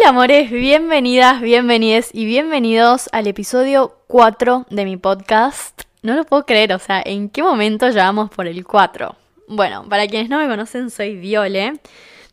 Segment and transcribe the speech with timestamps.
[0.00, 5.82] Hola amores, bienvenidas, bienvenides y bienvenidos al episodio 4 de mi podcast.
[6.00, 9.14] No lo puedo creer, o sea, ¿en qué momento llevamos por el 4?
[9.46, 11.80] Bueno, para quienes no me conocen, soy Viole.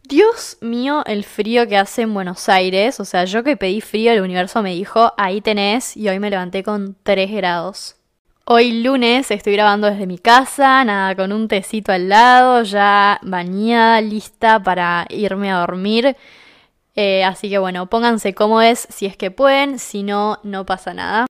[0.04, 3.02] Dios mío, el frío que hace en Buenos Aires.
[3.02, 6.30] O sea, yo que pedí frío, el universo me dijo, ahí tenés, y hoy me
[6.30, 7.98] levanté con 3 grados.
[8.46, 14.00] Hoy lunes estoy grabando desde mi casa, nada, con un tecito al lado, ya bañada,
[14.00, 16.16] lista para irme a dormir.
[17.00, 21.28] Eh, así que bueno, pónganse cómodos si es que pueden, si no, no pasa nada.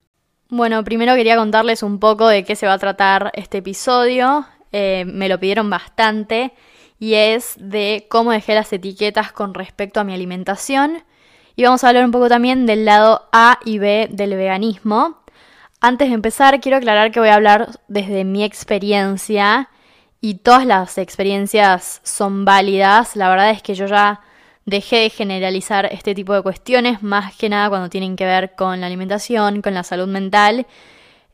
[0.48, 4.48] Bueno, primero quería contarles un poco de qué se va a tratar este episodio.
[4.72, 6.54] Eh, me lo pidieron bastante
[7.00, 11.04] y es de cómo dejé las etiquetas con respecto a mi alimentación.
[11.58, 15.22] Y vamos a hablar un poco también del lado A y B del veganismo.
[15.82, 19.70] Antes de empezar, quiero aclarar que voy a hablar desde mi experiencia
[20.22, 23.18] y todas las experiencias son válidas.
[23.18, 24.22] La verdad es que yo ya
[24.68, 28.82] dejé de generalizar este tipo de cuestiones, más que nada cuando tienen que ver con
[28.82, 30.68] la alimentación, con la salud mental,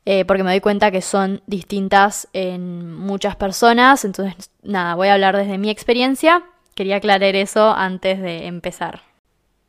[0.06, 4.06] eh, porque me doy cuenta que son distintas en muchas personas.
[4.06, 6.44] Entonces, nada, voy a hablar desde mi experiencia.
[6.76, 9.02] Quería aclarar eso antes de empezar.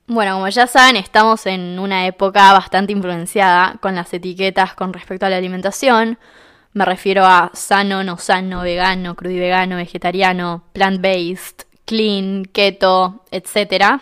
[0.07, 5.25] Bueno, como ya saben, estamos en una época bastante influenciada con las etiquetas con respecto
[5.25, 6.19] a la alimentación.
[6.75, 14.01] Me refiero a sano, no sano, vegano, crudo y vegano, vegetariano, plant-based, clean, keto, etc.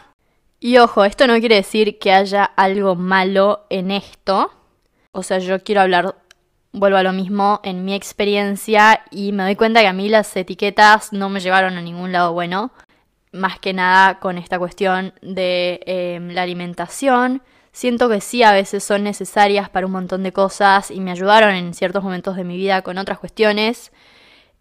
[0.61, 4.53] Y ojo, esto no quiere decir que haya algo malo en esto.
[5.13, 6.17] O sea, yo quiero hablar,
[6.73, 10.35] vuelvo a lo mismo, en mi experiencia y me doy cuenta que a mí las
[10.37, 12.73] etiquetas no me llevaron a ningún lado bueno
[13.33, 17.43] más que nada con esta cuestión de em, la alimentación.
[17.73, 21.55] Siento que sí a veces son necesarias para un montón de cosas y me ayudaron
[21.55, 23.93] en ciertos momentos de mi vida con otras cuestiones.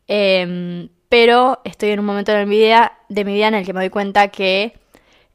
[0.07, 3.73] Em, pero estoy en un momento de mi vida, de mi vida en el que
[3.73, 4.79] me doy cuenta que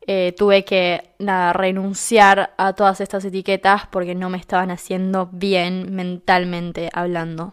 [0.06, 6.88] eh, tuve que renunciar a todas estas etiquetas porque no me estaban haciendo bien mentalmente
[6.94, 7.52] hablando.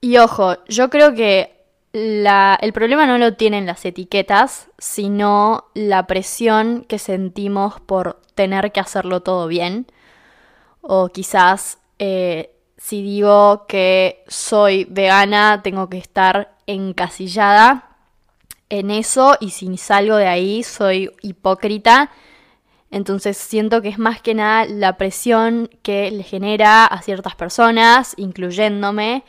[0.00, 1.52] Y ojo, yo creo que
[1.92, 8.80] el problema no lo tienen las etiquetas, sino la presión que sentimos por tener que
[8.80, 9.86] hacerlo todo bien.
[10.80, 12.51] O quizás eh,
[12.82, 17.96] si digo que soy vegana, tengo que estar encasillada
[18.70, 22.10] en eso y si salgo de ahí soy hipócrita.
[22.90, 28.14] Entonces siento que es más que nada la presión que le genera a ciertas personas,
[28.16, 29.22] incluyéndome,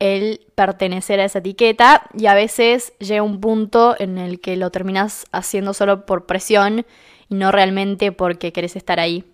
[0.00, 4.70] el pertenecer a esa etiqueta y a veces llega un punto en el que lo
[4.70, 6.84] terminas haciendo solo por presión
[7.28, 9.24] y no realmente porque querés estar ahí.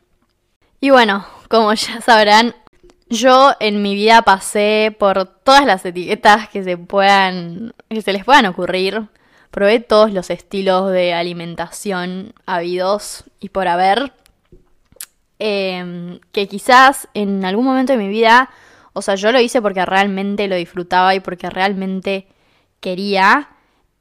[0.78, 2.54] Y bueno, como ya sabrán,
[3.08, 8.24] yo en mi vida pasé por todas las etiquetas que se puedan que se les
[8.24, 9.08] puedan ocurrir.
[9.50, 14.12] Probé todos los estilos de alimentación habidos y por haber.
[15.38, 18.50] Em, que quizás en algún momento de mi vida
[18.98, 22.26] o sea, yo lo hice porque realmente lo disfrutaba y porque realmente
[22.80, 23.50] quería.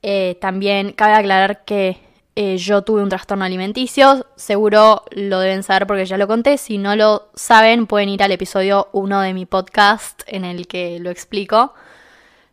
[0.01, 1.99] Eh, también cabe aclarar que
[2.37, 4.25] eh, yo tuve un trastorno alimenticio.
[4.35, 6.57] Seguro lo deben saber porque ya lo conté.
[6.57, 10.99] Si no lo saben, pueden ir al episodio 1 de mi podcast en el que
[10.99, 11.73] lo explico.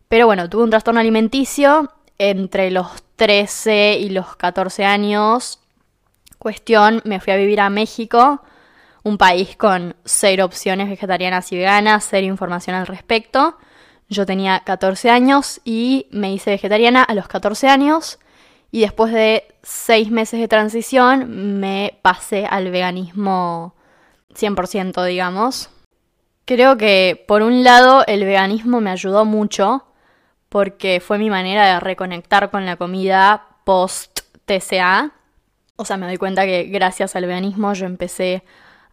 [0.08, 5.58] Pero bueno, tuve un trastorno alimenticio entre los 13 y los 14 años.
[6.38, 8.42] Cuestión, me fui a vivir a México
[9.02, 13.58] un país con cero opciones vegetarianas y veganas, cero información al respecto.
[14.08, 18.20] Yo tenía 14 años y me hice vegetariana a los 14 años
[18.72, 23.74] y después de seis meses de transición me pasé al veganismo
[24.34, 25.68] 100%, digamos.
[26.46, 29.84] Creo que por un lado el veganismo me ayudó mucho
[30.48, 35.12] porque fue mi manera de reconectar con la comida post TCA.
[35.76, 38.42] O sea, me doy cuenta que gracias al veganismo yo empecé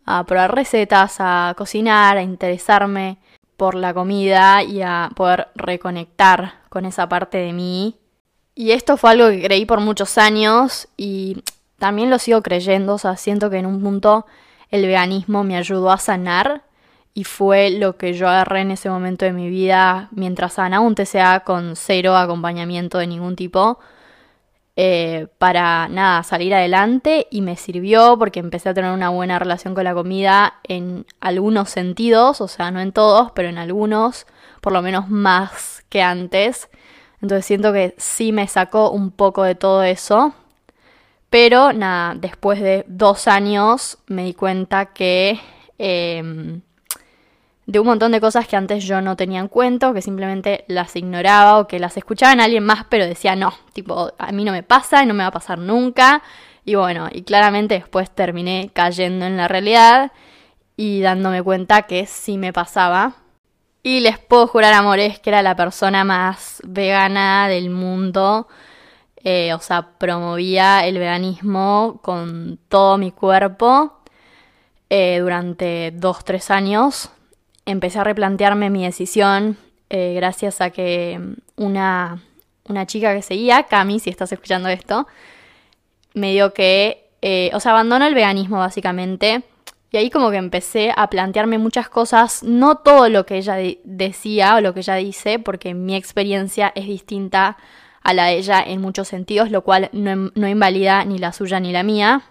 [0.05, 3.17] a probar recetas, a cocinar, a interesarme
[3.55, 7.97] por la comida y a poder reconectar con esa parte de mí.
[8.59, 11.43] Y esto fue algo que creí por muchos años y
[11.77, 14.25] también lo sigo creyendo, o sea, siento que en un punto
[14.69, 16.63] el veganismo me ayudó a sanar
[17.13, 20.93] y fue lo que yo agarré en ese momento de mi vida mientras sana, un
[20.93, 23.79] TCA con cero acompañamiento de ningún tipo
[24.75, 29.73] eh, para nada, salir adelante y me sirvió porque empecé a tener una buena relación
[29.73, 34.27] con la comida en algunos sentidos, o sea, no en todos, pero en algunos,
[34.59, 36.67] por lo menos más que antes.
[37.21, 40.33] Entonces siento que sí me sacó un poco de todo eso.
[41.29, 45.39] Pero nada, después de dos años me di cuenta que
[45.77, 46.61] em,
[47.67, 50.95] de un montón de cosas que antes yo no tenía en cuenta que simplemente las
[50.95, 54.51] ignoraba o que las escuchaba en alguien más pero decía no, tipo, a mí no
[54.51, 56.23] me pasa y no me va a pasar nunca.
[56.65, 60.11] Y bueno, y claramente después terminé cayendo en la realidad
[60.77, 63.13] y dándome cuenta que sí me pasaba.
[63.81, 68.47] Y les puedo jurar, amores, que era la persona más vegana del mundo.
[69.23, 73.99] Eh, o sea, promovía el veganismo con todo mi cuerpo
[74.89, 77.09] eh, durante dos, tres años.
[77.65, 79.57] Empecé a replantearme mi decisión
[79.89, 81.19] eh, gracias a que
[81.55, 82.21] una,
[82.65, 85.07] una chica que seguía, Cami, si estás escuchando esto,
[86.13, 87.09] me dio que,
[87.53, 89.43] o sea, abandonó el veganismo básicamente
[89.91, 94.55] y ahí como que empecé a plantearme muchas cosas, no todo lo que ella decía
[94.55, 97.57] o lo que ella dice, porque mi experiencia es distinta
[98.03, 101.59] a la de ella en muchos sentidos, lo cual no, no invalida ni la suya
[101.59, 102.21] ni la mía.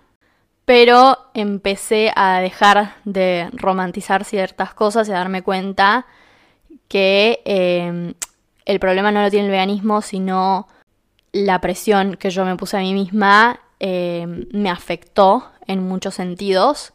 [0.64, 6.06] Pero empecé a dejar de romantizar ciertas cosas y a darme cuenta
[6.86, 8.14] que em,
[8.66, 10.68] el problema no lo tiene el veganismo, sino
[11.32, 16.92] la presión que yo me puse a mí misma em, me afectó en muchos sentidos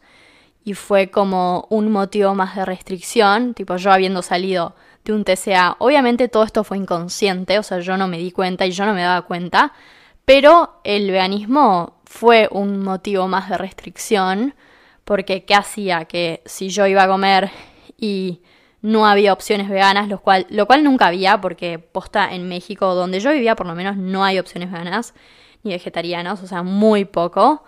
[0.64, 4.74] y fue como un motivo más de restricción, tipo yo habiendo salido
[5.04, 8.64] de un TCA, obviamente todo esto fue inconsciente, o sea, yo no me di cuenta
[8.66, 9.72] y yo no me daba cuenta,
[10.24, 14.54] pero el veganismo fue un motivo más de restricción,
[15.04, 16.06] porque ¿qué hacía?
[16.06, 17.50] Que si yo iba a comer
[17.98, 18.40] y
[18.80, 23.20] no había opciones veganas, lo cual, lo cual nunca había, porque posta en México, donde
[23.20, 25.14] yo vivía por lo menos, no hay opciones veganas
[25.62, 27.64] ni vegetarianas, o sea, muy poco.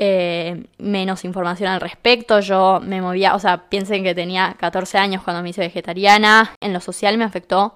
[0.00, 2.38] Eh, menos información al respecto.
[2.38, 6.54] Yo me movía, o sea, piensen que tenía 14 años cuando me hice vegetariana.
[6.60, 7.74] En lo social me afectó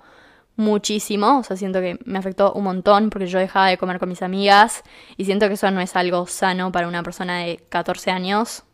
[0.57, 4.09] muchísimo, o sea, siento que me afectó un montón porque yo dejaba de comer con
[4.09, 4.83] mis amigas
[5.17, 8.65] y siento que eso no es algo sano para una persona de 14 años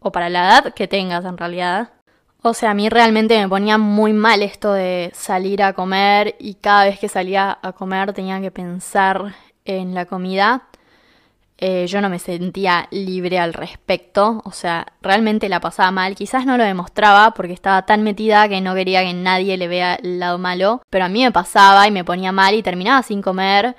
[0.00, 1.92] o para la edad que tengas en realidad.
[2.42, 6.54] O sea, a mí realmente me ponía muy mal esto de salir a comer y
[6.54, 10.68] cada vez que salía a comer tenía que pensar en la comida
[11.64, 16.44] eh, yo no me sentía libre al respecto, o sea, realmente la pasaba mal, quizás
[16.44, 20.18] no lo demostraba porque estaba tan metida que no quería que nadie le vea el
[20.18, 23.76] lado malo, pero a mí me pasaba y me ponía mal y terminaba sin comer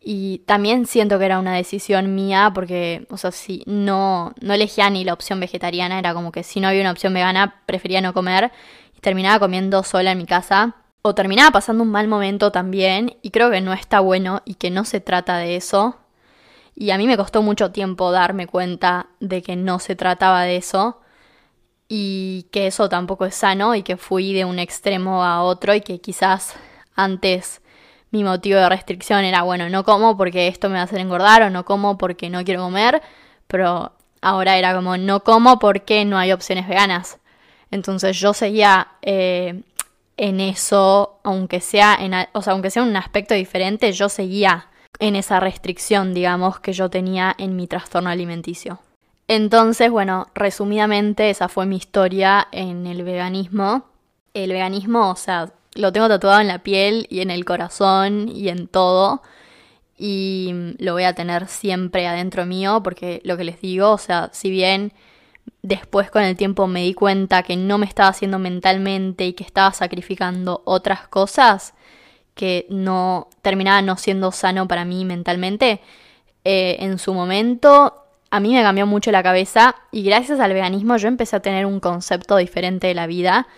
[0.00, 4.90] y también siento que era una decisión mía porque, o sea, si no, no elegía
[4.90, 8.12] ni la opción vegetariana, era como que si no había una opción vegana prefería no
[8.12, 8.50] comer
[8.96, 10.74] y terminaba comiendo sola en mi casa.
[11.02, 14.70] O terminaba pasando un mal momento también y creo que no está bueno y que
[14.70, 15.96] no se trata de eso.
[16.80, 20.56] Y a mí me costó mucho tiempo darme cuenta de que no se trataba de
[20.56, 21.02] eso
[21.88, 25.82] y que eso tampoco es sano y que fui de un extremo a otro y
[25.82, 26.54] que quizás
[26.94, 27.60] antes
[28.10, 31.42] mi motivo de restricción era, bueno, no como porque esto me va a hacer engordar
[31.42, 33.02] o no como porque no quiero comer,
[33.46, 33.92] pero
[34.22, 37.18] ahora era como, no como porque no hay opciones veganas.
[37.70, 39.64] Entonces yo seguía eh,
[40.16, 45.16] en eso, aunque sea, en, o sea, aunque sea un aspecto diferente, yo seguía en
[45.16, 48.80] esa restricción, digamos, que yo tenía en mi trastorno alimenticio.
[49.28, 53.84] Entonces, bueno, resumidamente esa fue mi historia en el veganismo.
[54.34, 58.48] El veganismo, o sea, lo tengo tatuado en la piel y en el corazón y
[58.48, 59.22] en todo.
[59.96, 64.30] Y lo voy a tener siempre adentro mío porque lo que les digo, o sea,
[64.32, 64.92] si bien
[65.62, 69.44] después con el tiempo me di cuenta que no me estaba haciendo mentalmente y que
[69.44, 71.74] estaba sacrificando otras cosas,
[72.34, 75.80] que no terminaba no siendo sano para mí mentalmente,
[76.44, 80.96] eh, en su momento a mí me cambió mucho la cabeza y gracias al veganismo
[80.96, 83.48] yo empecé a tener un concepto diferente de la vida,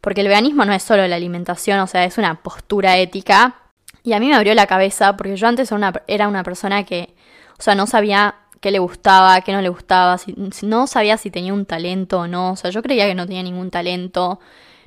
[0.00, 3.56] porque el veganismo no es solo la alimentación, o sea, es una postura ética.
[4.02, 6.84] Y a mí me abrió la cabeza porque yo antes era una, era una persona
[6.84, 7.14] que,
[7.58, 11.30] o sea, no sabía qué le gustaba, qué no le gustaba, si, no sabía si
[11.30, 14.40] tenía un talento o no, o sea, yo creía que no tenía ningún talento,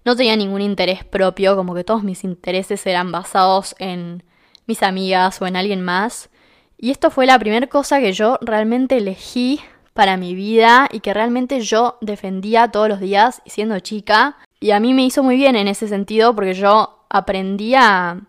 [0.05, 4.23] no tenía ningún interés propio, como que todos mis intereses eran basados en
[4.65, 6.29] mis amigas o en alguien más.
[6.77, 9.61] Y esto fue la primera cosa que yo realmente elegí
[9.93, 14.37] para mi vida y que realmente yo defendía todos los días siendo chica.
[14.59, 18.21] Y a mí me hizo muy bien en ese sentido porque yo aprendía a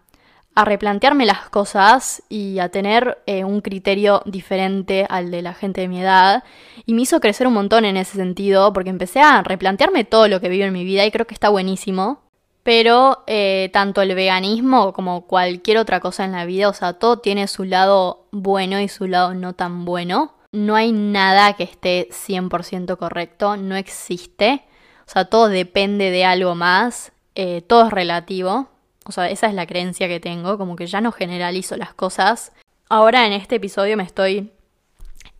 [0.62, 5.88] replantearme las cosas y a tener eh, un criterio diferente al de la gente de
[5.88, 6.44] mi edad.
[6.86, 10.40] Y me hizo crecer un montón en ese sentido porque empecé a replantearme todo lo
[10.40, 12.20] que vivo en mi vida y creo que está buenísimo.
[12.62, 17.18] Pero eh, tanto el veganismo como cualquier otra cosa en la vida, o sea, todo
[17.18, 20.34] tiene su lado bueno y su lado no tan bueno.
[20.52, 24.62] No hay nada que esté 100% correcto, no existe.
[25.06, 28.68] O sea, todo depende de algo más, eh, todo es relativo.
[29.04, 32.52] O sea, esa es la creencia que tengo, como que ya no generalizo las cosas.
[32.88, 34.52] Ahora en este episodio me estoy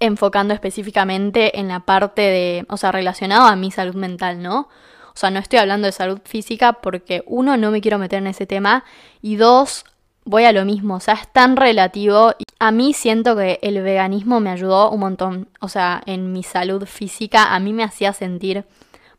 [0.01, 4.69] enfocando específicamente en la parte de, o sea, relacionado a mi salud mental, ¿no?
[5.15, 8.27] O sea, no estoy hablando de salud física porque uno, no me quiero meter en
[8.27, 8.85] ese tema
[9.23, 9.85] y dos,
[10.25, 12.35] voy a lo mismo, o sea, es tan relativo.
[12.59, 16.85] A mí siento que el veganismo me ayudó un montón, o sea, en mi salud
[16.87, 18.65] física, a mí me hacía sentir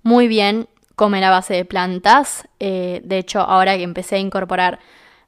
[0.03, 2.47] muy bien comer a base de plantas.
[2.59, 4.79] Eh, de hecho, ahora que empecé a incorporar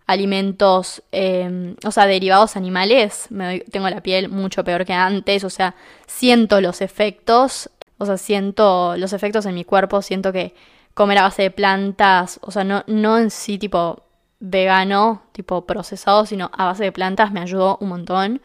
[0.08, 5.50] alimentos, em, o sea, derivados animales, me tengo la piel mucho peor que antes, o
[5.50, 5.76] sea,
[6.08, 10.56] siento los efectos, o sea, siento los efectos en mi cuerpo, siento que
[10.94, 14.04] comer a base de plantas, o sea, no, no en sí tipo
[14.40, 18.42] vegano, tipo procesado, sino a base de plantas me ayudó un montón.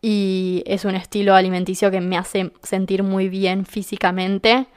[0.00, 4.68] Y es un estilo alimenticio que me hace sentir muy bien físicamente.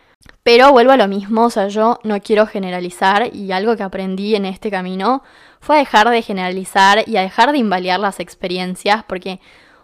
[0.44, 4.36] Pero vuelvo a lo mismo, o sea, yo no quiero generalizar y algo que aprendí
[4.36, 5.24] en este camino
[5.60, 9.40] fue a dejar de generalizar y a dejar de invalidar las experiencias porque,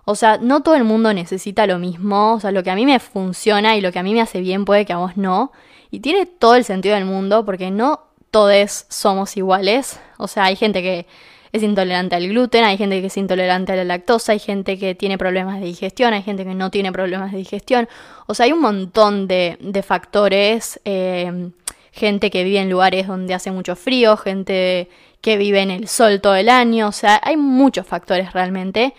[0.05, 2.85] o sea, no todo el mundo necesita lo mismo, o sea, lo que a mí
[2.85, 5.51] me funciona y lo que a mí me hace bien puede que a vos no.
[5.91, 10.55] Y tiene todo el sentido del mundo porque no todos somos iguales, o sea, hay
[10.55, 11.05] gente que
[11.51, 14.95] es intolerante al gluten, hay gente que es intolerante a la lactosa, hay gente que
[14.95, 17.87] tiene problemas de digestión, hay gente que no tiene problemas de digestión.
[18.25, 20.79] O sea, hay un montón de, factores.
[20.85, 21.51] Eh,
[21.97, 24.87] gente que vive en lugares donde hace mucho frío, gente
[25.19, 26.87] que vive en el sol todo el año.
[26.87, 28.93] O sea, hay muchos factores realmente.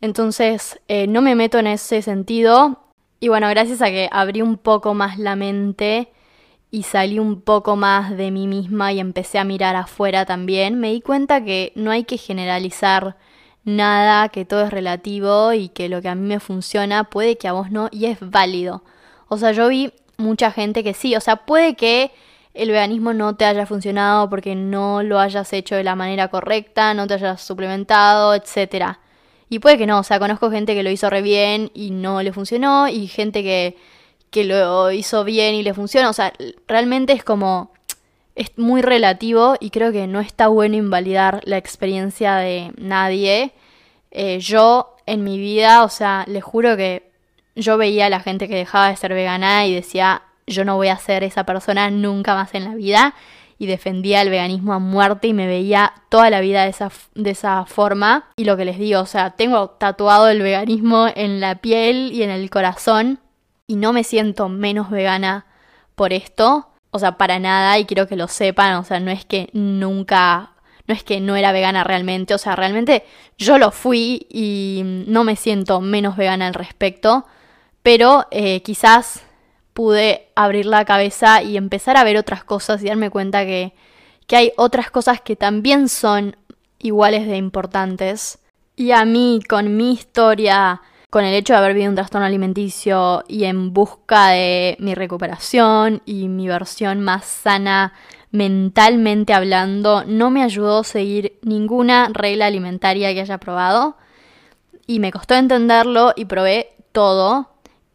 [0.00, 2.80] Entonces, eh, no me meto en ese sentido.
[3.18, 6.08] Y bueno, gracias a que abrí un poco más la mente
[6.70, 10.92] y salí un poco más de mí misma y empecé a mirar afuera también, me
[10.92, 13.16] di cuenta que no hay que generalizar
[13.64, 17.48] nada, que todo es relativo y que lo que a mí me funciona puede que
[17.48, 18.82] a vos no y es válido.
[19.28, 22.12] O sea, yo vi mucha gente que sí, o sea, puede que
[22.54, 26.94] el veganismo no te haya funcionado porque no lo hayas hecho de la manera correcta,
[26.94, 29.00] no te hayas suplementado, etcétera.
[29.48, 32.22] Y puede que no, o sea, conozco gente que lo hizo re bien y no
[32.22, 33.76] le funcionó y gente que
[34.30, 36.10] que lo hizo bien y le funciona.
[36.10, 36.32] O sea,
[36.66, 37.74] realmente es como.
[38.34, 43.52] Es muy relativo y creo que no está bueno invalidar la experiencia de nadie.
[44.10, 47.10] Eh, yo en mi vida, o sea, les juro que
[47.54, 50.88] yo veía a la gente que dejaba de ser vegana y decía, yo no voy
[50.88, 53.14] a ser esa persona nunca más en la vida.
[53.58, 57.30] Y defendía el veganismo a muerte y me veía toda la vida de esa, de
[57.30, 58.28] esa forma.
[58.36, 62.22] Y lo que les digo, o sea, tengo tatuado el veganismo en la piel y
[62.22, 63.18] en el corazón
[63.66, 65.46] y no me siento menos vegana
[65.94, 66.68] por esto.
[66.90, 70.52] O sea, para nada, y quiero que lo sepan, o sea, no es que nunca,
[70.86, 73.04] no es que no era vegana realmente, o sea, realmente
[73.36, 77.26] yo lo fui y no me siento menos vegana al respecto,
[77.82, 79.24] pero eh, quizás
[79.74, 83.74] pude abrir la cabeza y empezar a ver otras cosas y darme cuenta que,
[84.26, 86.36] que hay otras cosas que también son
[86.78, 88.38] iguales de importantes.
[88.74, 93.24] Y a mí, con mi historia con el hecho de haber vivido un trastorno alimenticio
[93.28, 97.92] y en busca de mi recuperación y mi versión más sana
[98.32, 103.96] mentalmente hablando, no me ayudó seguir ninguna regla alimentaria que haya probado.
[104.86, 107.50] Y me costó entenderlo y probé todo.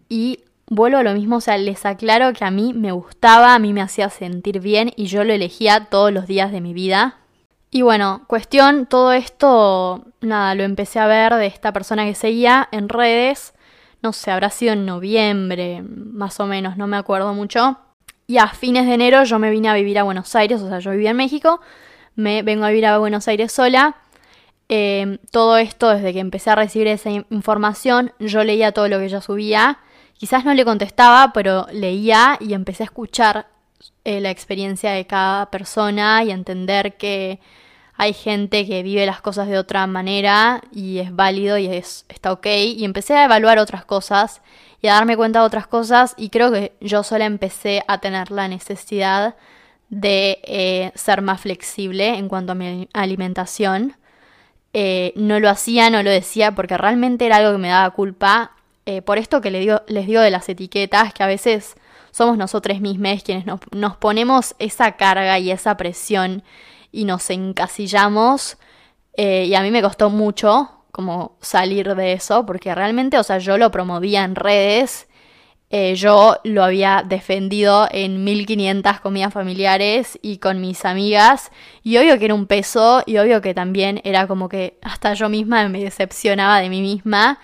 [0.10, 3.60] Y vuelvo a lo mismo, o sea, les aclaro que a mí me gustaba, a
[3.60, 7.21] mí me hacía sentir bien y yo lo elegía todos los días de mi vida.
[7.74, 12.68] Y bueno, cuestión, todo esto, nada, lo empecé a ver de esta persona que seguía
[12.74, 13.54] en redes,
[14.02, 17.80] no sé, habrá sido en noviembre, más o menos, no me acuerdo mucho.
[18.28, 20.80] Y a fines de enero yo me vine a vivir a Buenos Aires, o sea,
[20.80, 21.62] yo vivía en México,
[22.16, 23.96] me vengo a vivir a Buenos Aires sola.
[24.68, 29.06] Em, todo esto, desde que empecé a recibir esa información, yo leía todo lo que
[29.06, 29.80] ella subía.
[30.14, 33.48] Quizás no le contestaba, pero leía y empecé a escuchar
[34.04, 37.40] eh, la experiencia de cada persona y entender que
[38.02, 42.32] hay gente que vive las cosas de otra manera y es válido y es, está
[42.32, 42.48] ok.
[42.48, 44.42] Y empecé a evaluar otras cosas
[44.82, 48.32] y a darme cuenta de otras cosas y creo que yo sola empecé a tener
[48.32, 49.36] la necesidad
[49.90, 53.96] de eh, ser más flexible en cuanto a mi alimentación.
[54.74, 58.54] Eh, no lo hacía, no lo decía porque realmente era algo que me daba culpa.
[58.88, 61.76] Eh, por esto que les digo, les digo de las etiquetas, que a veces
[62.10, 66.42] somos nosotros mismos quienes nos, nos ponemos esa carga y esa presión
[66.92, 68.58] y nos encasillamos.
[69.18, 73.38] Eh, y a mí me costó mucho como salir de eso, porque realmente, o sea,
[73.38, 75.08] yo lo promovía en redes,
[75.70, 81.50] eh, yo lo había defendido en 1500 comidas familiares y con mis amigas,
[81.82, 85.30] y obvio que era un peso, y obvio que también era como que hasta yo
[85.30, 87.40] misma me decepcionaba de mí misma,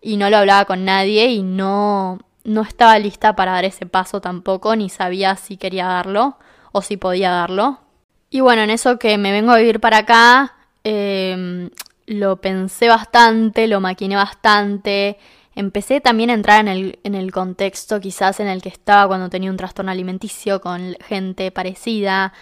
[0.00, 4.22] y no lo hablaba con nadie, y no, no estaba lista para dar ese paso
[4.22, 6.38] tampoco, ni sabía si quería darlo
[6.72, 7.85] o si podía darlo.
[8.30, 10.54] Y bueno, en eso que me vengo a vivir para acá,
[10.84, 11.70] em,
[12.06, 15.18] lo pensé bastante, lo maquiné bastante.
[15.54, 19.30] Empecé también a entrar en el, en el contexto quizás en el que estaba cuando
[19.30, 22.32] tenía un trastorno alimenticio con gente parecida,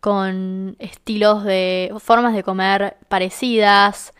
[0.00, 4.12] con estilos de formas de comer parecidas,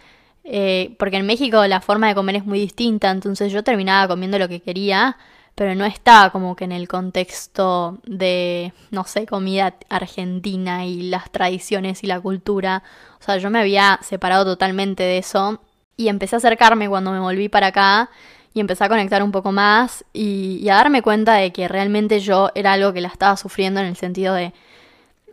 [0.44, 4.38] eh, porque en México la forma de comer es muy distinta, entonces yo terminaba comiendo
[4.38, 5.16] lo que quería,
[5.60, 11.30] pero no estaba como que en el contexto de, no sé, comida argentina y las
[11.30, 12.82] tradiciones y la cultura.
[13.20, 15.60] O sea, yo me había separado totalmente de eso
[15.98, 18.08] y empecé a acercarme cuando me volví para acá
[18.54, 22.50] y empecé a conectar un poco más y, a darme cuenta de que realmente yo
[22.54, 24.54] era algo que la estaba sufriendo en el sentido de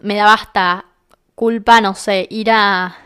[0.01, 0.88] me daba hasta
[1.36, 2.98] culpa, no sé, ir a,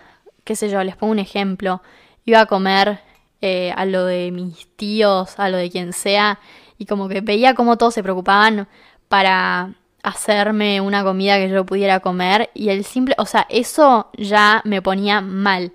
[0.44, 1.84] qué sé yo, les pongo un ejemplo,
[2.26, 3.00] iba a comer
[3.42, 6.40] eh, a lo de mis tíos, a lo de quien sea,
[6.82, 8.68] y como que veía cómo todos se preocupaban
[9.08, 14.64] para hacerme una comida que yo pudiera comer y el simple, o sea, eso ya
[14.66, 15.74] me ponía mal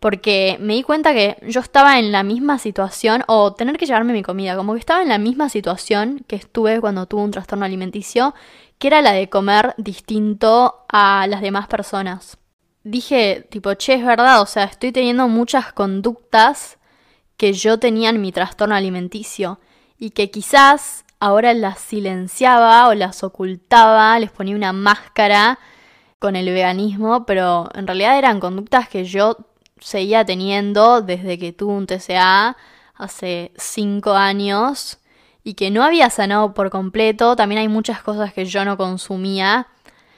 [0.00, 4.14] porque me di cuenta que yo estaba en la misma situación, o tener que llevarme
[4.14, 7.66] mi comida, como que estaba en la misma situación que estuve cuando tuve un trastorno
[7.66, 8.34] alimenticio,
[8.78, 12.38] que era la de comer distinto a las demás personas.
[12.84, 16.78] Dije, tipo, che, es verdad, o sea, estoy teniendo muchas conductas
[17.36, 19.58] que yo tenía en mi trastorno alimenticio
[19.98, 25.58] y que quizás ahora las silenciaba o las ocultaba, les ponía una máscara
[26.18, 29.36] con el veganismo, pero en realidad eran conductas que yo
[29.80, 32.56] seguía teniendo desde que tuve un TCA
[32.94, 34.98] hace cinco años
[35.44, 37.36] y que no había sanado por completo.
[37.36, 39.68] También hay muchas cosas que yo no consumía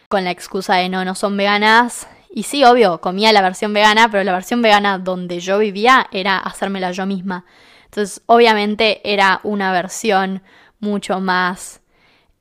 [0.09, 2.09] con la excusa de no, no son veganas.
[2.33, 6.39] Y sí, obvio, comía la versión vegana, pero la versión vegana donde yo vivía era
[6.39, 7.45] hacérmela yo misma.
[7.91, 10.43] Entonces, obviamente era una versión
[10.79, 11.81] mucho más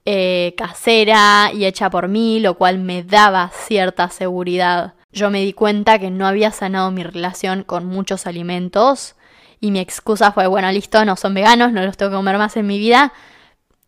[0.05, 5.53] eh, casera y hecha por mí, lo cual me daba cierta seguridad yo me di
[5.53, 9.15] cuenta que no había sanado mi relación con muchos alimentos
[9.59, 12.55] y mi excusa fue, bueno, listo, no son veganos, no los tengo que comer más
[12.57, 13.11] en mi vida.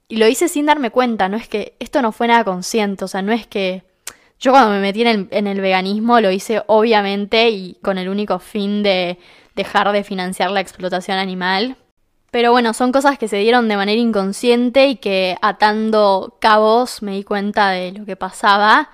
[0.07, 3.07] Y lo hice sin darme cuenta, no es que esto no fue nada consciente, o
[3.07, 3.83] sea, no es que
[4.39, 8.09] yo cuando me metí en el, en el veganismo lo hice obviamente y con el
[8.09, 9.19] único fin de
[9.55, 11.77] dejar de financiar la explotación animal.
[12.31, 17.11] Pero bueno, son cosas que se dieron de manera inconsciente y que atando cabos me
[17.13, 18.89] di cuenta de lo que pasaba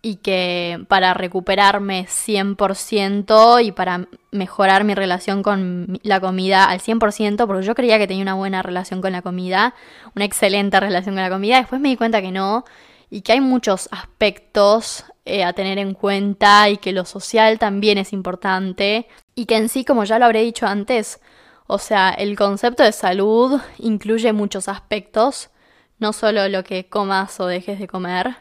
[0.00, 7.46] y que para recuperarme 100% y para mejorar mi relación con la comida al 100%,
[7.46, 9.74] porque yo creía que tenía una buena relación con la comida,
[10.14, 12.64] una excelente relación con la comida, después me di cuenta que no
[13.10, 17.98] y que hay muchos aspectos eh, a tener en cuenta y que lo social también
[17.98, 21.20] es importante y que en sí, como ya lo habré dicho antes,
[21.66, 25.50] o sea, el concepto de salud incluye muchos aspectos,
[25.98, 28.36] no solo lo que comas o dejes de comer,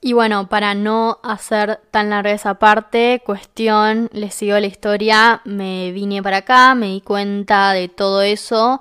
[0.00, 5.90] y bueno, para no hacer tan larga esa parte, cuestión, les sigo la historia, me
[5.90, 8.80] vine para acá, me di cuenta de todo eso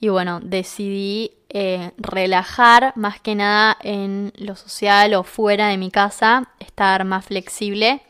[0.00, 5.90] y bueno, decidí eh, relajar más que nada en lo social o fuera de mi
[5.90, 8.02] casa, estar más flexible.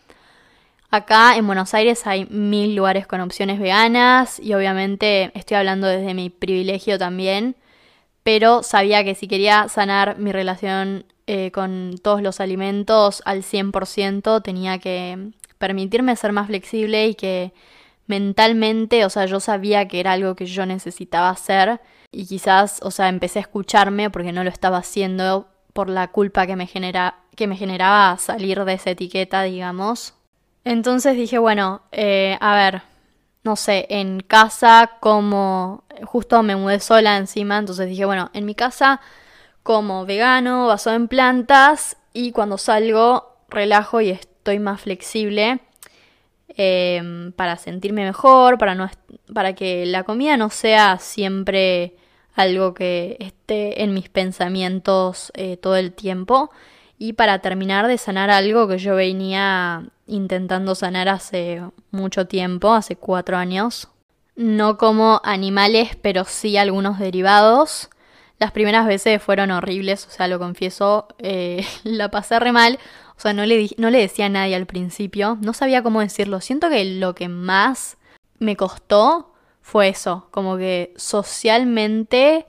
[0.91, 6.15] Acá en Buenos Aires hay mil lugares con opciones veganas y obviamente estoy hablando desde
[6.15, 7.57] mi privilegio también,
[8.23, 14.43] pero sabía que si quería sanar mi relación eh, con todos los alimentos al 100%,
[14.43, 17.53] tenía que permitirme ser más flexible y que
[18.07, 22.91] mentalmente, o sea, yo sabía que era algo que yo necesitaba hacer y quizás, o
[22.91, 27.21] sea, empecé a escucharme porque no lo estaba haciendo por la culpa que me, genera,
[27.37, 30.15] que me generaba salir de esa etiqueta, digamos.
[30.65, 32.83] Entonces dije, bueno, eh, a ver,
[33.45, 38.55] no sé, en casa como justo me mudé sola encima, entonces dije, bueno, en mi
[38.55, 39.01] casa
[39.63, 45.61] como vegano, basado en plantas y cuando salgo relajo y estoy más flexible
[46.49, 48.91] em, para sentirme mejor, para, no,
[49.33, 51.98] para que la comida no sea siempre
[52.39, 56.51] algo que esté en mis pensamientos eh, todo el tiempo
[56.99, 62.97] y para terminar de sanar algo que yo venía intentando sanar hace mucho tiempo, hace
[62.97, 63.89] cuatro años.
[64.35, 67.89] No como animales, pero sí algunos derivados.
[68.39, 72.79] Las primeras veces fueron horribles, o sea, lo confieso, eh, la pasé re mal.
[73.17, 76.41] O sea, no le, no le decía a nadie al principio, no sabía cómo decirlo.
[76.41, 77.97] Siento que lo que más
[78.39, 79.35] me costó
[79.69, 82.47] fue eso, como que socialmente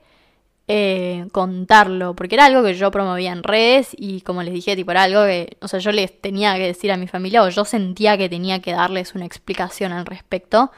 [0.69, 4.91] eh, contarlo, porque era algo que yo promovía en redes y como les dije, tipo,
[4.91, 7.65] era algo que, o sea, yo les tenía que decir a mi familia o yo
[7.65, 10.71] sentía que tenía que darles una explicación al respecto.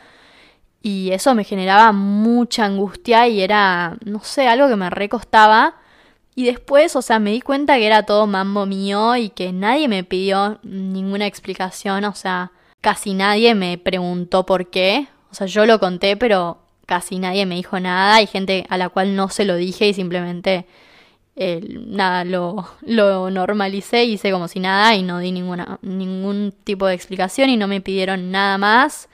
[0.81, 5.75] Y eso me generaba mucha angustia y era, no sé, algo que me recostaba.
[6.33, 9.87] Y después, o sea, me di cuenta que era todo mambo mío y que nadie
[9.87, 12.51] me pidió ninguna explicación, o sea,
[12.81, 15.07] casi nadie me preguntó por qué.
[15.31, 18.15] O sea, yo lo conté, pero casi nadie me dijo nada.
[18.15, 20.65] Hay gente a la cual no se lo dije y simplemente
[21.35, 26.93] nada, lo, lo normalicé, hice como si nada y no di ninguna, ningún tipo de
[26.93, 29.09] explicación y no me pidieron nada más.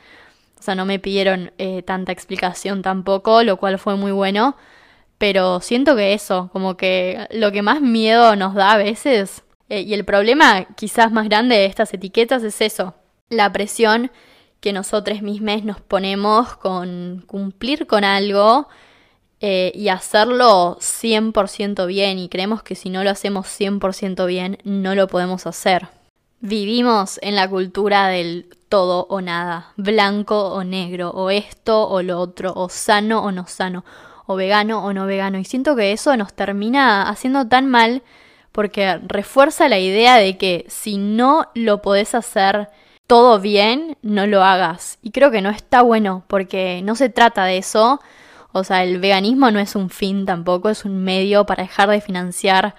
[0.60, 4.56] O sea, no me pidieron eh, tanta explicación tampoco, lo cual fue muy bueno.
[5.18, 9.82] Pero siento que eso, como que lo que más miedo nos da a veces, eh,
[9.82, 12.94] y el problema quizás más grande de estas etiquetas es eso,
[13.30, 14.12] la presión
[14.60, 18.68] que nosotros mismos nos ponemos con cumplir con algo
[19.40, 24.96] eh, y hacerlo 100% bien y creemos que si no lo hacemos 100% bien no
[24.96, 25.90] lo podemos hacer.
[26.40, 32.20] Vivimos en la cultura del todo o nada, blanco o negro, o esto o lo
[32.20, 33.86] otro, o sano o no sano,
[34.26, 35.40] o vegano o no vegano.
[35.40, 38.04] Y siento que eso nos termina haciendo tan mal
[38.52, 42.70] porque refuerza la idea de que si no lo podés hacer
[43.08, 45.00] todo bien, no lo hagas.
[45.02, 48.02] Y creo que no está bueno porque no se trata de eso,
[48.52, 52.02] o sea, el veganismo no es un fin tampoco, es un medio para dejar de
[52.02, 52.76] financiar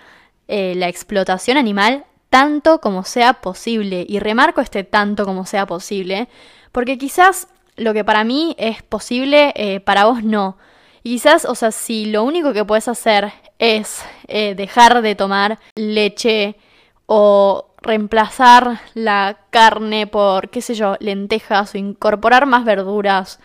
[0.46, 4.04] eh, la explotación animal tanto como sea posible.
[4.08, 6.28] Y remarco este tanto como sea posible,
[6.72, 10.58] porque quizás lo que para mí es posible, eh, para vos no.
[11.02, 15.58] Y quizás, o sea, si lo único que puedes hacer es eh, dejar de tomar
[15.74, 16.56] leche
[17.06, 23.38] o reemplazar la carne por, qué sé yo, lentejas o incorporar más verduras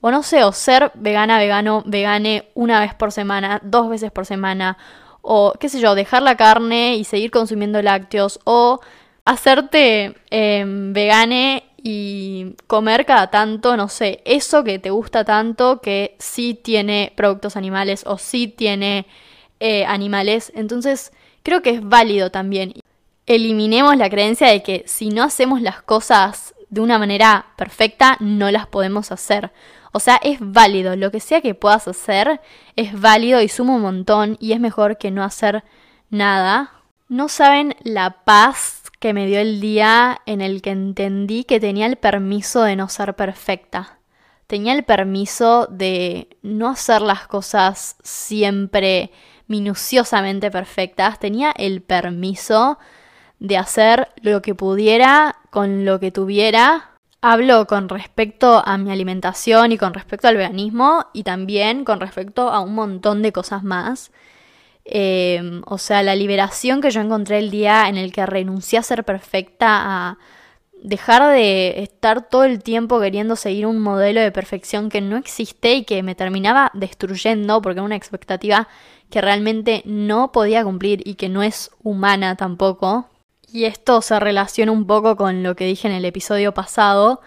[0.00, 4.26] o no sé, o ser vegana, vegano, vegane una vez por semana, dos veces por
[4.26, 4.76] semana,
[5.22, 8.80] o qué sé yo, dejar la carne y seguir consumiendo lácteos, o
[9.24, 16.16] hacerte em, vegane y comer cada tanto, no sé, eso que te gusta tanto, que
[16.18, 19.06] sí tiene productos animales o sí tiene
[19.58, 20.52] eh, animales.
[20.54, 22.74] Entonces, creo que es válido también.
[23.26, 28.50] Eliminemos la creencia de que si no hacemos las cosas de una manera perfecta, no
[28.50, 29.52] las podemos hacer.
[29.92, 32.40] O sea, es válido, lo que sea que puedas hacer
[32.74, 35.64] es válido y suma un montón y es mejor que no hacer
[36.10, 36.72] nada.
[37.08, 41.86] No saben la paz que me dio el día en el que entendí que tenía
[41.86, 43.98] el permiso de no ser perfecta.
[44.46, 49.12] Tenía el permiso de no hacer las cosas siempre
[49.46, 51.18] minuciosamente perfectas.
[51.18, 52.78] Tenía el permiso
[53.46, 56.94] de hacer lo que pudiera con lo que tuviera
[57.26, 62.50] Hablo con respecto a mi alimentación y con respecto al veganismo y también con respecto
[62.50, 64.12] a un montón de cosas más.
[64.84, 68.82] Em, o sea, la liberación que yo encontré el día en el que renuncié a
[68.82, 70.18] ser perfecta, a
[70.82, 75.76] dejar de estar todo el tiempo queriendo seguir un modelo de perfección que no existe
[75.76, 78.68] y que me terminaba destruyendo porque era una expectativa
[79.08, 83.08] que realmente no podía cumplir y que no es humana tampoco.
[83.54, 87.20] Y esto se relaciona un poco con lo que dije en el episodio pasado,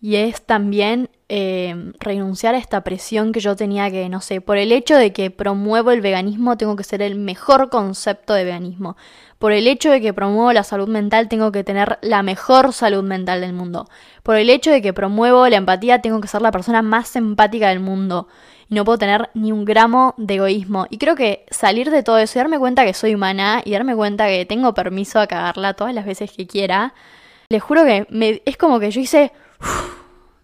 [0.00, 4.56] y es también eh, renunciar a esta presión que yo tenía que, no sé, por
[4.56, 8.96] el hecho de que promuevo el veganismo, tengo que ser el mejor concepto de veganismo.
[9.38, 13.04] Por el hecho de que promuevo la salud mental, tengo que tener la mejor salud
[13.04, 13.86] mental del mundo.
[14.22, 17.68] Por el hecho de que promuevo la empatía, tengo que ser la persona más empática
[17.68, 18.28] del mundo
[18.68, 20.86] y no puedo tener ni un gramo de egoísmo.
[20.90, 23.94] Y creo que salir de todo eso y darme cuenta que soy humana y darme
[23.94, 26.94] cuenta que tengo permiso a cagarla todas las veces que quiera,
[27.48, 29.32] les juro que me, es como que yo hice...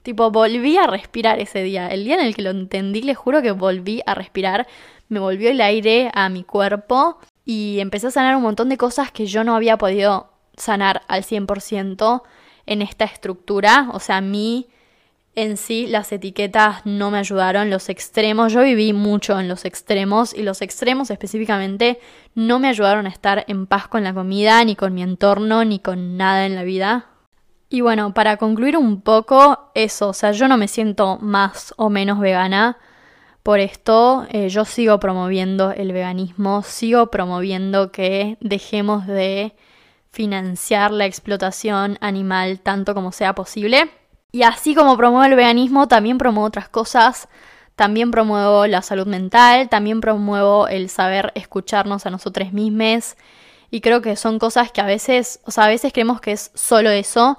[0.02, 1.88] tipo, volví a respirar ese día.
[1.88, 4.66] El día en el que lo entendí, les juro que volví a respirar.
[5.08, 9.10] Me volvió el aire a mi cuerpo y empecé a sanar un montón de cosas
[9.12, 12.22] que yo no había podido sanar al 100%
[12.66, 13.88] en esta estructura.
[13.92, 14.68] O sea, a mí
[15.34, 20.34] en sí las etiquetas no me ayudaron, los extremos, yo viví mucho en los extremos
[20.34, 21.98] y los extremos específicamente
[22.34, 25.78] no me ayudaron a estar en paz con la comida, ni con mi entorno, ni
[25.78, 27.06] con nada en la vida.
[27.70, 31.88] Y bueno, para concluir un poco eso, o sea, yo no me siento más o
[31.88, 32.76] menos vegana.
[33.42, 39.54] Por esto eh, yo sigo promoviendo el veganismo, sigo promoviendo que dejemos de
[40.10, 43.90] financiar la explotación animal tanto como sea posible.
[44.32, 47.28] Y así como promuevo el veganismo, también promuevo otras cosas.
[47.76, 53.16] También promuevo la salud mental, también promuevo el saber escucharnos a nosotros mismos.
[53.70, 56.50] Y creo que son cosas que a veces, o sea, a veces creemos que es
[56.54, 57.38] solo eso.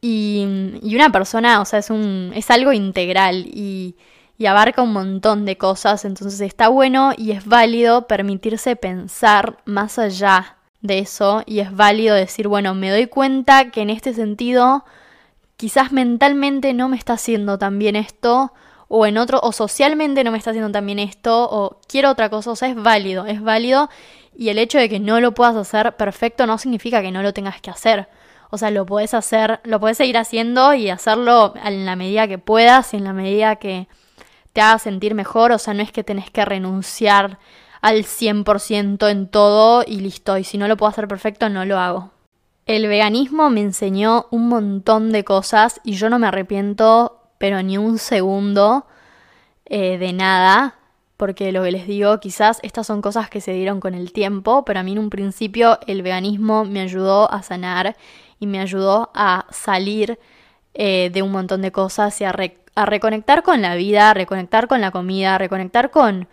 [0.00, 3.96] Y, y una persona, o sea, es, un, es algo integral y,
[4.38, 6.04] y abarca un montón de cosas.
[6.04, 11.42] Entonces está bueno y es válido permitirse pensar más allá de eso.
[11.46, 14.84] Y es válido decir, bueno, me doy cuenta que en este sentido
[15.60, 18.54] quizás mentalmente no me está haciendo tan bien esto,
[18.88, 22.30] o en otro, o socialmente no me está haciendo tan bien esto, o quiero otra
[22.30, 23.90] cosa, o sea, es válido, es válido,
[24.34, 27.34] y el hecho de que no lo puedas hacer perfecto no significa que no lo
[27.34, 28.08] tengas que hacer.
[28.48, 32.38] O sea, lo puedes hacer, lo puedes seguir haciendo y hacerlo en la medida que
[32.38, 33.86] puedas y en la medida que
[34.54, 35.52] te haga sentir mejor.
[35.52, 37.38] O sea, no es que tenés que renunciar
[37.82, 40.38] al 100% en todo y listo.
[40.38, 42.12] Y si no lo puedo hacer perfecto, no lo hago.
[42.70, 47.76] El veganismo me enseñó un montón de cosas y yo no me arrepiento, pero ni
[47.78, 48.86] un segundo
[49.64, 50.76] eh, de nada.
[51.16, 54.64] Porque lo que les digo, quizás estas son cosas que se dieron con el tiempo,
[54.64, 57.96] pero a mí en un principio el veganismo me ayudó a sanar
[58.38, 60.20] y me ayudó a salir
[60.74, 62.32] eh, de un montón de cosas y a,
[62.86, 66.28] reconectar con la vida, a reconectar con la comida, a reconectar con,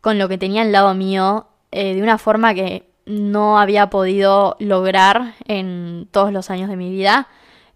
[0.00, 4.56] con lo que tenía al lado mío eh, de una forma que no había podido
[4.58, 7.28] lograr en todos los años de mi vida.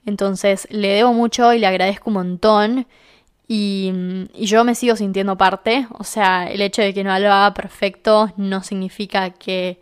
[0.06, 2.86] Entonces le debo mucho y le agradezco un montón.
[3.46, 3.92] Y,
[4.34, 5.86] yo me sigo sintiendo parte.
[5.98, 9.80] O sea, el hecho de que no lo haga perfecto no significa que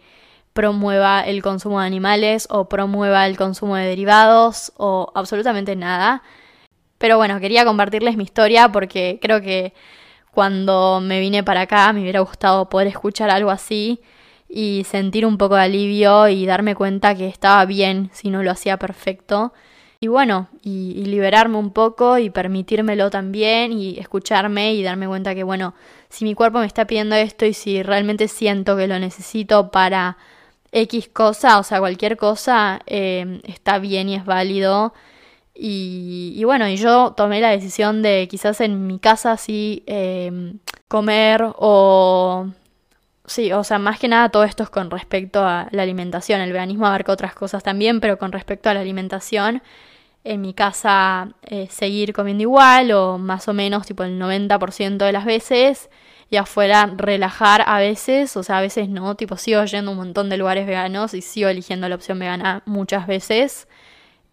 [0.53, 6.23] promueva el consumo de animales o promueva el consumo de derivados o absolutamente nada.
[6.99, 9.75] Pero bueno, quería compartirles mi historia porque creo que
[10.33, 14.01] cuando me vine para acá me hubiera gustado poder escuchar algo así
[14.49, 18.51] y sentir un poco de alivio y darme cuenta que estaba bien si no lo
[18.51, 19.53] hacía perfecto.
[20.01, 25.43] Y bueno, y, liberarme un poco y permitírmelo también y escucharme y darme cuenta que
[25.43, 25.75] bueno,
[26.11, 30.19] si mi cuerpo me está pidiendo esto y si realmente siento que lo necesito para
[30.73, 34.93] X cosa, o sea, cualquier cosa, eh, está bien y es válido.
[35.59, 40.53] Y, bueno, y yo tomé la decisión de quizás en mi casa sí eh,
[40.89, 42.47] comer o...
[43.27, 46.41] Sí, o sea, más que nada todo esto es con respecto a la alimentación.
[46.41, 49.63] El veganismo abarca otras cosas también, pero con respecto a la alimentación,
[50.25, 55.13] en mi casa eh, seguir comiendo igual o más o menos tipo el 90% de
[55.13, 55.89] las veces
[56.31, 59.99] y afuera relajar a veces, o sea, a veces no, tipo sigo yendo a un
[59.99, 63.69] montón de lugares veganos y sigo eligiendo la opción vegana muchas veces.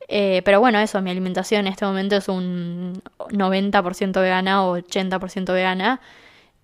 [0.07, 5.53] Eh, pero bueno, eso, mi alimentación en este momento es un 90% vegana o 80%
[5.53, 6.01] vegana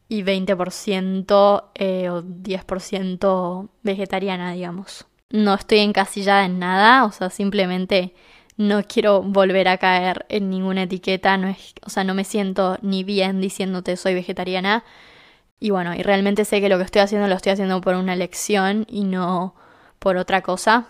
[0.10, 5.06] y 20% eh, o 10% vegetariana, digamos.
[5.30, 8.14] No estoy encasillada en nada, o sea, simplemente
[8.58, 12.78] no quiero volver a caer en ninguna etiqueta, no es, o sea, no me siento
[12.82, 14.84] ni bien diciéndote soy vegetariana
[15.60, 18.14] y bueno, y realmente sé que lo que estoy haciendo lo estoy haciendo por una
[18.14, 19.56] elección y no
[20.00, 20.88] por otra cosa.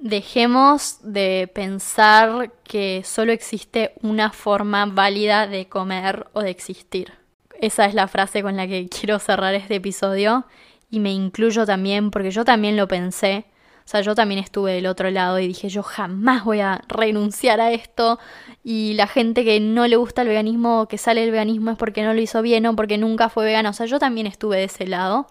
[0.00, 7.19] Dejemos de pensar que solo existe una forma válida de comer o de existir.
[7.60, 10.46] Esa es la frase con la que quiero cerrar este episodio
[10.90, 13.46] y me incluyo también porque yo también lo pensé
[13.84, 17.60] o sea, yo también estuve del otro lado y dije, yo jamás voy a renunciar
[17.60, 18.20] a esto.
[18.62, 22.04] Y la gente que no le gusta el veganismo, que sale del veganismo es porque
[22.04, 23.70] no lo hizo bien o porque nunca fue vegano.
[23.70, 25.26] O sea, yo también estuve de ese lado.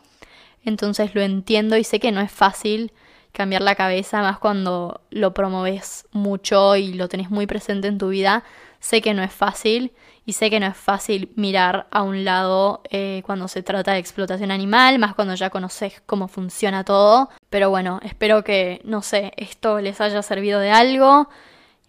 [0.65, 2.92] Entonces lo entiendo y sé que no es fácil
[3.32, 8.10] cambiar la cabeza, más cuando lo promoves mucho y lo tenés muy presente en tu
[8.10, 8.44] vida.
[8.82, 9.94] Sé que no es fácil
[10.25, 13.99] y sé que no es fácil mirar a un lado eh, cuando se trata de
[13.99, 17.29] explotación animal, más cuando ya conoces cómo funciona todo.
[17.49, 21.29] Pero bueno, espero que, no sé, esto les haya servido de algo.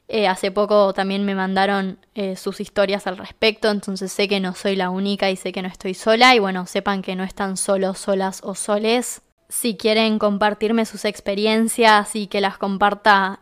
[0.09, 4.55] Eh, hace poco también me mandaron eh, sus historias al respecto, entonces sé que no
[4.55, 6.35] soy la única y sé que no estoy sola.
[6.35, 9.23] Y bueno, sepan que no están solos, solas o soles.
[9.49, 13.41] Si quieren compartirme sus experiencias y que las comparta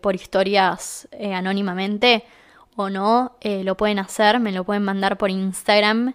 [0.00, 2.24] por historias anónimamente,
[2.76, 6.14] o no, eh, lo pueden hacer, me lo pueden mandar por Instagram.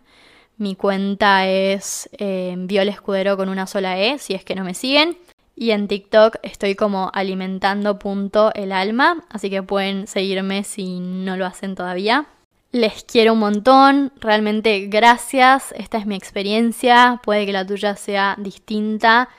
[0.57, 5.17] Mi cuenta es eh, Escudero con una sola E, si es que no me siguen.
[5.55, 12.27] Y en TikTok estoy como alimentando.elalma, así que pueden seguirme si no lo hacen todavía.
[12.71, 18.35] Les quiero un montón, realmente gracias, esta es mi experiencia, puede que la tuya sea
[18.37, 19.29] distinta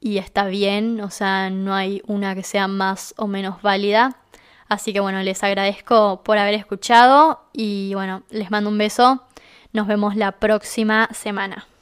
[0.00, 4.21] y está bien, o sea, no hay una que sea más o menos válida.
[4.72, 9.22] Así que bueno, les agradezco por haber escuchado y bueno, les mando un beso.
[9.74, 11.66] Nos vemos la próxima semana.